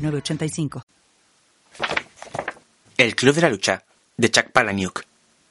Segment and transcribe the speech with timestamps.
[0.00, 0.84] 906985.
[2.96, 3.84] El Club de la Lucha,
[4.16, 5.04] de Chuck Palahniuk.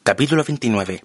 [0.03, 1.03] Capítulo 29.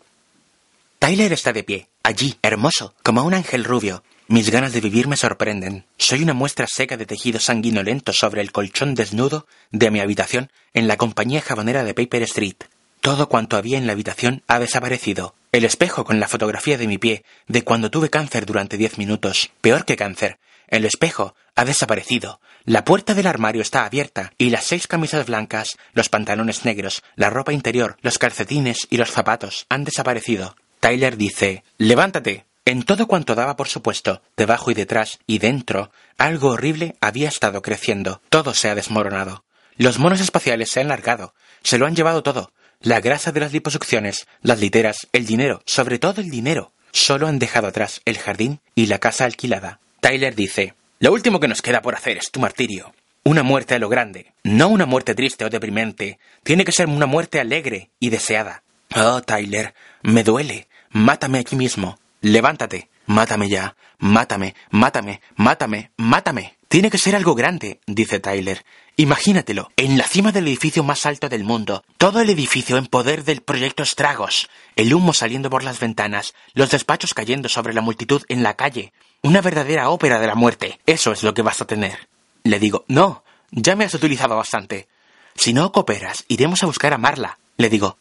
[0.99, 4.03] Tyler está de pie, allí, hermoso, como un ángel rubio.
[4.27, 5.85] Mis ganas de vivir me sorprenden.
[5.99, 10.89] Soy una muestra seca de tejido sanguinolento sobre el colchón desnudo de mi habitación en
[10.89, 12.57] la compañía jabonera de Paper Street.
[13.03, 15.35] Todo cuanto había en la habitación ha desaparecido.
[15.53, 19.51] El espejo con la fotografía de mi pie, de cuando tuve cáncer durante diez minutos.
[19.61, 20.39] Peor que cáncer.
[20.75, 22.41] El espejo ha desaparecido.
[22.65, 27.31] La puerta del armario está abierta y las seis camisas blancas, los pantalones negros, la
[27.31, 30.57] ropa interior, los calcetines y los zapatos han desaparecido.
[30.81, 32.47] Tyler dice Levántate.
[32.65, 37.63] En todo cuanto daba por supuesto, debajo y detrás y dentro, algo horrible había estado
[37.63, 38.21] creciendo.
[38.29, 39.45] Todo se ha desmoronado.
[39.77, 41.35] Los monos espaciales se han largado.
[41.63, 42.51] Se lo han llevado todo
[42.81, 46.73] la grasa de las liposucciones, las literas, el dinero, sobre todo el dinero.
[46.91, 49.79] Solo han dejado atrás el jardín y la casa alquilada.
[50.05, 52.93] Tyler dice, Lo último que nos queda por hacer es tu martirio.
[53.25, 56.19] Una muerte a lo grande, no una muerte triste o deprimente.
[56.43, 58.65] Tiene que ser una muerte alegre y deseada.
[58.95, 60.69] Oh, Tyler, me duele.
[60.91, 61.99] Mátame aquí mismo.
[62.21, 62.91] Levántate.
[63.07, 63.77] Mátame ya.
[63.99, 66.59] Mátame, mátame, mátame, mátame.
[66.75, 68.65] Tiene que ser algo grande, dice Tyler.
[68.97, 73.23] Imagínatelo, en la cima del edificio más alto del mundo, todo el edificio en poder
[73.23, 78.25] del proyecto Estragos, el humo saliendo por las ventanas, los despachos cayendo sobre la multitud
[78.27, 78.93] en la calle.
[79.23, 80.81] Una verdadera ópera de la muerte.
[80.85, 82.09] Eso es lo que vas a tener.
[82.43, 83.23] Le digo, no,
[83.53, 84.89] ya me has utilizado bastante.
[85.37, 87.39] Si no cooperas, iremos a buscar a Marla.
[87.57, 87.99] Le digo,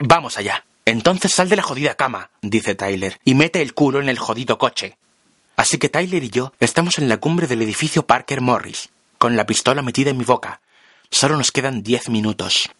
[0.00, 0.64] vamos allá.
[0.84, 4.58] Entonces sal de la jodida cama, dice Tyler, y mete el culo en el jodido
[4.58, 4.98] coche.
[5.56, 9.46] Así que Tyler y yo estamos en la cumbre del edificio Parker Morris, con la
[9.46, 10.60] pistola metida en mi boca.
[11.10, 12.70] Solo nos quedan diez minutos.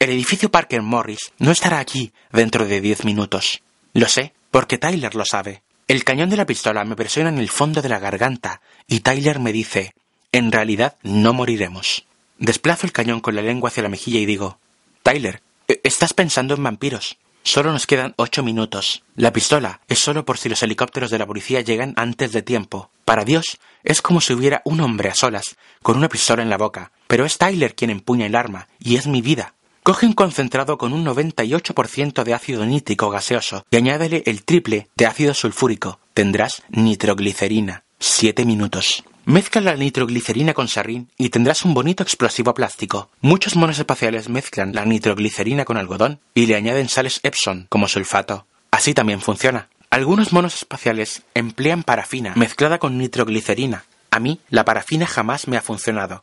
[0.00, 3.62] El edificio Parker Morris no estará aquí dentro de diez minutos.
[3.92, 5.62] Lo sé, porque Tyler lo sabe.
[5.86, 9.38] El cañón de la pistola me presiona en el fondo de la garganta y Tyler
[9.38, 9.94] me dice,
[10.32, 12.04] en realidad no moriremos.
[12.38, 14.58] Desplazo el cañón con la lengua hacia la mejilla y digo,
[15.04, 17.16] Tyler, ¿e-, ¿estás pensando en vampiros?
[17.46, 19.04] Solo nos quedan ocho minutos.
[19.16, 22.90] La pistola es solo por si los helicópteros de la policía llegan antes de tiempo.
[23.04, 26.56] Para Dios, es como si hubiera un hombre a solas, con una pistola en la
[26.56, 26.90] boca.
[27.06, 29.54] Pero es Tyler quien empuña el arma, y es mi vida.
[29.82, 35.04] Coge un concentrado con un 98% de ácido nítrico gaseoso y añádele el triple de
[35.04, 36.00] ácido sulfúrico.
[36.14, 37.84] Tendrás nitroglicerina.
[37.98, 39.04] Siete minutos.
[39.26, 43.08] Mezcla la nitroglicerina con sarrín y tendrás un bonito explosivo plástico.
[43.22, 48.46] Muchos monos espaciales mezclan la nitroglicerina con algodón y le añaden sales Epson como sulfato.
[48.70, 49.70] Así también funciona.
[49.88, 53.84] Algunos monos espaciales emplean parafina mezclada con nitroglicerina.
[54.10, 56.22] A mí la parafina jamás me ha funcionado.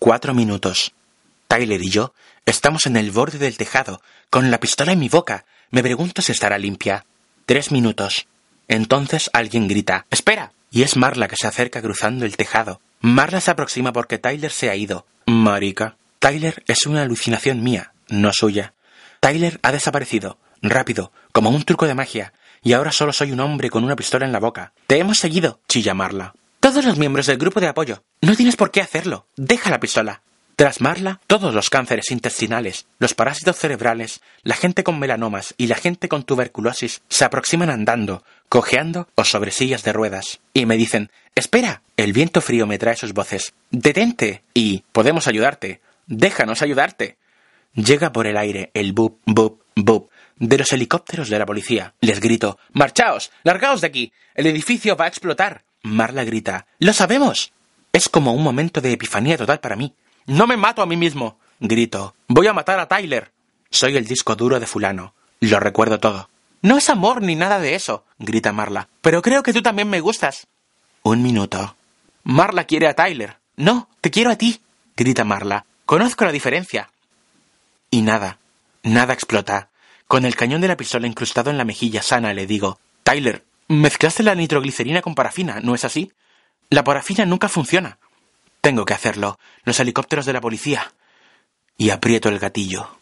[0.00, 0.94] Cuatro minutos.
[1.46, 2.12] Tyler y yo
[2.44, 5.44] estamos en el borde del tejado, con la pistola en mi boca.
[5.70, 7.06] Me pregunto si estará limpia.
[7.46, 8.26] Tres minutos.
[8.66, 10.52] Entonces alguien grita ¡Espera!
[10.72, 12.80] Y es Marla que se acerca cruzando el tejado.
[13.00, 15.06] Marla se aproxima porque Tyler se ha ido.
[15.26, 15.96] Marica.
[16.18, 18.72] Tyler es una alucinación mía, no suya.
[19.20, 23.70] Tyler ha desaparecido, rápido, como un truco de magia, y ahora solo soy un hombre
[23.70, 24.72] con una pistola en la boca.
[24.86, 26.34] Te hemos seguido, chilla Marla.
[26.60, 28.02] Todos los miembros del grupo de apoyo.
[28.20, 29.26] No tienes por qué hacerlo.
[29.36, 30.22] Deja la pistola.
[30.54, 35.74] Tras Marla, todos los cánceres intestinales, los parásitos cerebrales, la gente con melanomas y la
[35.74, 38.22] gente con tuberculosis se aproximan andando,
[38.52, 40.40] cojeando o sobre sillas de ruedas.
[40.52, 45.80] Y me dicen, espera, el viento frío me trae sus voces, detente y podemos ayudarte,
[46.06, 47.16] déjanos ayudarte.
[47.72, 51.94] Llega por el aire el bup, bup, bup de los helicópteros de la policía.
[52.02, 55.64] Les grito, marchaos, largaos de aquí, el edificio va a explotar.
[55.82, 57.54] Marla grita, lo sabemos.
[57.94, 59.94] Es como un momento de epifanía total para mí.
[60.26, 61.38] No me mato a mí mismo.
[61.58, 62.14] Grito.
[62.28, 63.32] Voy a matar a Tyler.
[63.70, 65.14] Soy el disco duro de fulano.
[65.40, 66.28] Lo recuerdo todo.
[66.62, 68.88] No es amor ni nada de eso, grita Marla.
[69.00, 70.46] Pero creo que tú también me gustas.
[71.02, 71.76] Un minuto.
[72.22, 73.38] Marla quiere a Tyler.
[73.56, 74.60] No, te quiero a ti,
[74.96, 75.66] grita Marla.
[75.86, 76.90] Conozco la diferencia.
[77.90, 78.38] Y nada,
[78.82, 79.70] nada explota.
[80.06, 84.22] Con el cañón de la pistola incrustado en la mejilla sana le digo, Tyler, mezclaste
[84.22, 86.12] la nitroglicerina con parafina, ¿no es así?
[86.70, 87.98] La parafina nunca funciona.
[88.60, 89.38] Tengo que hacerlo.
[89.64, 90.92] Los helicópteros de la policía.
[91.76, 93.01] Y aprieto el gatillo.